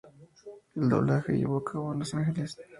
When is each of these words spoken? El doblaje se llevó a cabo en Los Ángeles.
El 0.73 0.89
doblaje 0.89 1.31
se 1.33 1.37
llevó 1.37 1.57
a 1.59 1.63
cabo 1.63 1.93
en 1.93 1.99
Los 1.99 2.15
Ángeles. 2.15 2.57